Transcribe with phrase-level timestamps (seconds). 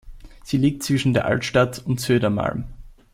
[0.43, 2.63] Sie liegt zwischen der Altstadt und Södermalm.